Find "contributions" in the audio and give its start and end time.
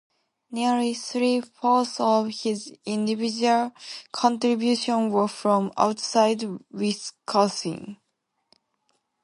4.11-5.13